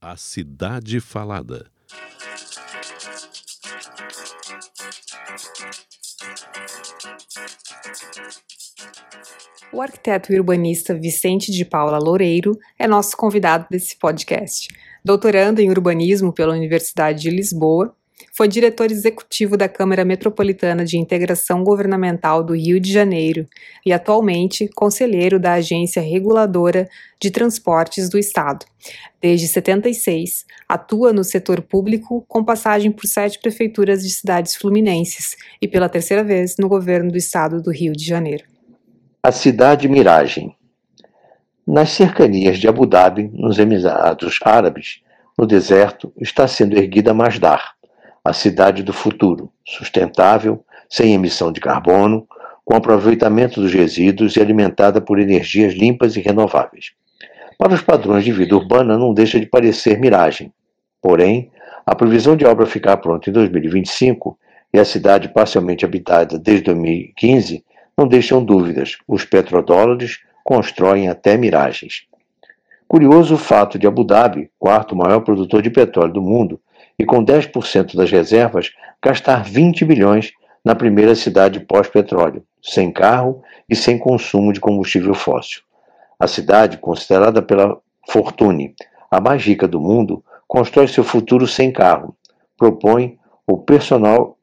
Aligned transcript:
A 0.00 0.16
Cidade 0.16 1.00
Falada. 1.00 1.66
O 9.72 9.82
arquiteto 9.82 10.32
e 10.32 10.38
urbanista 10.38 10.94
Vicente 10.94 11.50
de 11.50 11.64
Paula 11.64 11.98
Loureiro 11.98 12.56
é 12.78 12.86
nosso 12.86 13.16
convidado 13.16 13.66
desse 13.68 13.98
podcast. 13.98 14.68
Doutorando 15.04 15.60
em 15.60 15.68
urbanismo 15.68 16.32
pela 16.32 16.54
Universidade 16.54 17.22
de 17.22 17.30
Lisboa, 17.30 17.92
foi 18.38 18.46
diretor 18.46 18.92
executivo 18.92 19.56
da 19.56 19.68
Câmara 19.68 20.04
Metropolitana 20.04 20.84
de 20.84 20.96
Integração 20.96 21.64
Governamental 21.64 22.44
do 22.44 22.54
Rio 22.54 22.78
de 22.78 22.92
Janeiro 22.92 23.48
e 23.84 23.92
atualmente 23.92 24.70
conselheiro 24.76 25.40
da 25.40 25.54
Agência 25.54 26.00
Reguladora 26.00 26.88
de 27.20 27.32
Transportes 27.32 28.08
do 28.08 28.16
Estado. 28.16 28.64
Desde 29.20 29.48
76, 29.48 30.46
atua 30.68 31.12
no 31.12 31.24
setor 31.24 31.60
público 31.60 32.24
com 32.28 32.44
passagem 32.44 32.92
por 32.92 33.08
sete 33.08 33.40
prefeituras 33.40 34.04
de 34.04 34.10
cidades 34.10 34.54
fluminenses 34.54 35.34
e 35.60 35.66
pela 35.66 35.88
terceira 35.88 36.22
vez 36.22 36.54
no 36.60 36.68
governo 36.68 37.10
do 37.10 37.18
Estado 37.18 37.60
do 37.60 37.72
Rio 37.72 37.92
de 37.92 38.04
Janeiro. 38.04 38.44
A 39.20 39.32
cidade 39.32 39.88
Miragem. 39.88 40.54
Nas 41.66 41.90
cercanias 41.90 42.56
de 42.56 42.68
Abu 42.68 42.86
Dhabi, 42.86 43.32
nos 43.32 43.58
Emirados 43.58 44.38
Árabes, 44.44 45.00
no 45.36 45.44
deserto, 45.44 46.12
está 46.20 46.46
sendo 46.46 46.78
erguida 46.78 47.12
Masdar, 47.12 47.77
a 48.28 48.32
cidade 48.34 48.82
do 48.82 48.92
futuro, 48.92 49.50
sustentável, 49.64 50.62
sem 50.86 51.14
emissão 51.14 51.50
de 51.50 51.60
carbono, 51.60 52.28
com 52.62 52.76
aproveitamento 52.76 53.58
dos 53.58 53.72
resíduos 53.72 54.36
e 54.36 54.40
alimentada 54.40 55.00
por 55.00 55.18
energias 55.18 55.72
limpas 55.72 56.14
e 56.14 56.20
renováveis. 56.20 56.92
Para 57.56 57.72
os 57.72 57.80
padrões 57.80 58.24
de 58.24 58.30
vida 58.30 58.54
urbana, 58.54 58.98
não 58.98 59.14
deixa 59.14 59.40
de 59.40 59.46
parecer 59.46 59.98
miragem. 59.98 60.52
Porém, 61.00 61.50
a 61.86 61.94
previsão 61.94 62.36
de 62.36 62.44
obra 62.44 62.66
ficar 62.66 62.98
pronta 62.98 63.30
em 63.30 63.32
2025 63.32 64.38
e 64.74 64.78
a 64.78 64.84
cidade 64.84 65.30
parcialmente 65.30 65.86
habitada 65.86 66.38
desde 66.38 66.64
2015 66.64 67.64
não 67.96 68.06
deixam 68.06 68.44
dúvidas. 68.44 68.98
Os 69.08 69.24
petrodólares 69.24 70.20
constroem 70.44 71.08
até 71.08 71.38
miragens. 71.38 72.02
Curioso 72.86 73.36
o 73.36 73.38
fato 73.38 73.78
de 73.78 73.86
Abu 73.86 74.04
Dhabi, 74.04 74.50
quarto 74.58 74.94
maior 74.94 75.20
produtor 75.20 75.62
de 75.62 75.70
petróleo 75.70 76.12
do 76.12 76.22
mundo, 76.22 76.60
e 76.98 77.04
com 77.04 77.24
10% 77.24 77.94
das 77.94 78.10
reservas, 78.10 78.72
gastar 79.02 79.44
20 79.44 79.84
bilhões 79.84 80.32
na 80.64 80.74
primeira 80.74 81.14
cidade 81.14 81.60
pós-petróleo, 81.60 82.42
sem 82.62 82.90
carro 82.90 83.42
e 83.68 83.76
sem 83.76 83.98
consumo 83.98 84.52
de 84.52 84.60
combustível 84.60 85.14
fóssil. 85.14 85.62
A 86.18 86.26
cidade, 86.26 86.78
considerada 86.78 87.40
pela 87.40 87.78
Fortune 88.08 88.74
a 89.10 89.20
mais 89.20 89.42
rica 89.44 89.68
do 89.68 89.80
mundo, 89.80 90.24
constrói 90.46 90.88
seu 90.88 91.04
futuro 91.04 91.46
sem 91.46 91.70
carro. 91.70 92.16
Propõe 92.56 93.18
o 93.46 93.56
Personal 93.56 94.36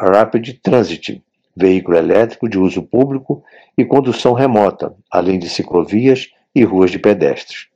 Rapid 0.00 0.58
Transit, 0.62 1.22
veículo 1.54 1.96
elétrico 1.96 2.48
de 2.48 2.58
uso 2.58 2.82
público 2.82 3.42
e 3.76 3.84
condução 3.84 4.32
remota, 4.32 4.94
além 5.10 5.38
de 5.38 5.48
ciclovias 5.48 6.28
e 6.54 6.64
ruas 6.64 6.90
de 6.90 6.98
pedestres. 6.98 7.68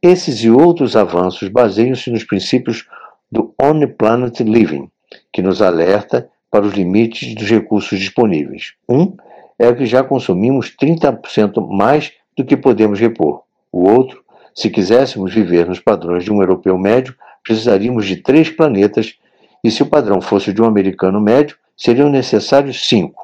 Esses 0.00 0.42
e 0.44 0.50
outros 0.50 0.96
avanços 0.96 1.48
baseiam-se 1.48 2.10
nos 2.10 2.24
princípios 2.24 2.86
do 3.30 3.54
On 3.60 3.86
Planet 3.86 4.40
Living, 4.40 4.90
que 5.32 5.42
nos 5.42 5.60
alerta 5.60 6.28
para 6.50 6.64
os 6.64 6.74
limites 6.74 7.34
dos 7.34 7.48
recursos 7.48 7.98
disponíveis. 7.98 8.74
Um 8.88 9.16
é 9.58 9.72
que 9.72 9.86
já 9.86 10.02
consumimos 10.02 10.74
30% 10.80 11.68
mais 11.68 12.12
do 12.36 12.44
que 12.44 12.56
podemos 12.56 13.00
repor. 13.00 13.42
O 13.72 13.88
outro, 13.88 14.22
se 14.54 14.70
quiséssemos 14.70 15.34
viver 15.34 15.66
nos 15.66 15.80
padrões 15.80 16.24
de 16.24 16.32
um 16.32 16.40
europeu 16.40 16.78
médio, 16.78 17.14
precisaríamos 17.42 18.06
de 18.06 18.16
três 18.16 18.48
planetas, 18.48 19.18
e 19.62 19.70
se 19.70 19.82
o 19.82 19.86
padrão 19.86 20.20
fosse 20.20 20.52
de 20.52 20.62
um 20.62 20.64
americano 20.64 21.20
médio, 21.20 21.56
seriam 21.76 22.08
necessários 22.08 22.88
cinco. 22.88 23.22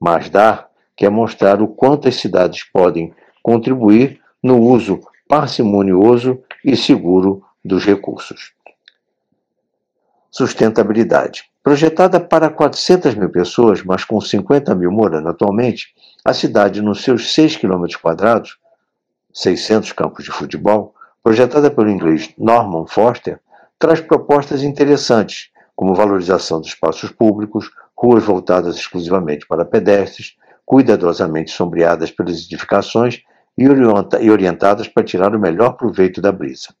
Mas 0.00 0.30
dar 0.30 0.68
quer 0.96 1.10
mostrar 1.10 1.60
o 1.60 1.68
quanto 1.68 2.08
as 2.08 2.14
cidades 2.14 2.64
podem 2.72 3.12
contribuir 3.42 4.20
no 4.42 4.60
uso 4.60 5.00
parcimonioso 5.28 6.38
e 6.64 6.76
seguro 6.76 7.42
dos 7.64 7.84
recursos. 7.84 8.52
Sustentabilidade. 10.36 11.44
Projetada 11.62 12.18
para 12.18 12.50
400 12.50 13.14
mil 13.14 13.30
pessoas, 13.30 13.84
mas 13.84 14.04
com 14.04 14.20
50 14.20 14.74
mil 14.74 14.90
morando 14.90 15.28
atualmente, 15.28 15.94
a 16.24 16.34
cidade, 16.34 16.82
nos 16.82 17.04
seus 17.04 17.32
6 17.32 17.58
km 17.58 17.84
quadrados, 18.02 18.58
600 19.32 19.92
campos 19.92 20.24
de 20.24 20.32
futebol, 20.32 20.92
projetada 21.22 21.70
pelo 21.70 21.88
inglês 21.88 22.34
Norman 22.36 22.84
Foster, 22.88 23.38
traz 23.78 24.00
propostas 24.00 24.64
interessantes, 24.64 25.50
como 25.76 25.94
valorização 25.94 26.58
dos 26.58 26.70
espaços 26.70 27.12
públicos, 27.12 27.70
ruas 27.96 28.24
voltadas 28.24 28.74
exclusivamente 28.74 29.46
para 29.46 29.64
pedestres, 29.64 30.34
cuidadosamente 30.66 31.52
sombreadas 31.52 32.10
pelas 32.10 32.44
edificações 32.44 33.22
e 33.56 33.68
orientadas 33.68 34.88
para 34.88 35.04
tirar 35.04 35.32
o 35.36 35.38
melhor 35.38 35.74
proveito 35.76 36.20
da 36.20 36.32
brisa, 36.32 36.74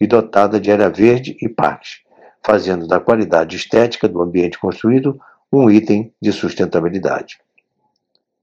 e 0.00 0.06
dotada 0.06 0.60
de 0.60 0.70
área 0.70 0.88
verde 0.88 1.36
e 1.42 1.48
parques 1.48 2.08
fazendo 2.42 2.86
da 2.86 3.00
qualidade 3.00 3.56
estética 3.56 4.08
do 4.08 4.22
ambiente 4.22 4.58
construído 4.58 5.20
um 5.52 5.70
item 5.70 6.12
de 6.20 6.32
sustentabilidade. 6.32 7.38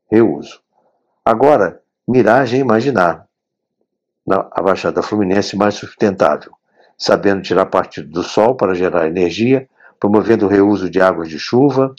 Reuso. 0.09 0.59
Agora, 1.23 1.81
miragem 2.07 2.59
imaginar 2.59 3.27
a 4.29 4.61
Baixada 4.61 5.01
Fluminense 5.01 5.55
mais 5.55 5.75
sustentável, 5.75 6.51
sabendo 6.97 7.41
tirar 7.41 7.65
partido 7.67 8.09
do 8.09 8.23
sol 8.23 8.55
para 8.55 8.73
gerar 8.73 9.07
energia, 9.07 9.67
promovendo 9.99 10.45
o 10.45 10.49
reuso 10.49 10.89
de 10.89 11.01
águas 11.01 11.29
de 11.29 11.39
chuva 11.39 11.93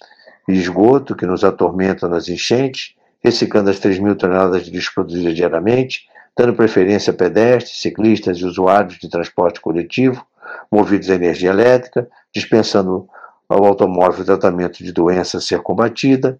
e 0.46 0.52
esgoto 0.52 1.16
que 1.16 1.26
nos 1.26 1.44
atormentam 1.44 2.08
nas 2.08 2.28
enchentes, 2.28 2.94
reciclando 3.22 3.70
as 3.70 3.78
3 3.78 3.98
mil 3.98 4.16
toneladas 4.16 4.64
de 4.64 4.70
lixo 4.70 4.94
produzidas 4.94 5.34
diariamente, 5.34 6.08
dando 6.36 6.54
preferência 6.54 7.12
a 7.12 7.16
pedestres, 7.16 7.80
ciclistas 7.80 8.38
e 8.38 8.44
usuários 8.44 8.98
de 8.98 9.08
transporte 9.08 9.60
coletivo, 9.60 10.24
movidos 10.70 11.10
a 11.10 11.14
energia 11.14 11.50
elétrica, 11.50 12.08
dispensando 12.32 13.08
ao 13.48 13.64
automóvel 13.64 14.22
o 14.22 14.24
tratamento 14.24 14.82
de 14.84 14.92
doença 14.92 15.38
a 15.38 15.40
ser 15.40 15.60
combatida. 15.60 16.38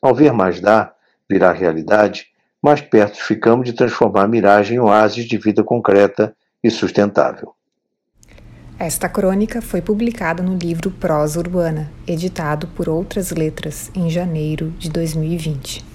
Ao 0.00 0.14
ver 0.14 0.32
mais 0.32 0.60
dar 0.60 0.94
virar 1.28 1.52
realidade, 1.52 2.28
mais 2.62 2.80
perto 2.80 3.22
ficamos 3.22 3.66
de 3.66 3.72
transformar 3.72 4.24
a 4.24 4.28
miragem 4.28 4.76
em 4.76 4.80
oásis 4.80 5.26
de 5.26 5.36
vida 5.36 5.64
concreta 5.64 6.34
e 6.62 6.70
sustentável. 6.70 7.54
Esta 8.78 9.08
crônica 9.08 9.62
foi 9.62 9.80
publicada 9.80 10.42
no 10.42 10.56
livro 10.56 10.90
Prosa 10.90 11.38
Urbana, 11.38 11.90
editado 12.06 12.66
por 12.68 12.88
Outras 12.88 13.30
Letras, 13.30 13.90
em 13.94 14.10
janeiro 14.10 14.70
de 14.78 14.90
2020. 14.90 15.93